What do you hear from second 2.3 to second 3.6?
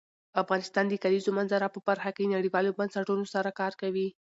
نړیوالو بنسټونو سره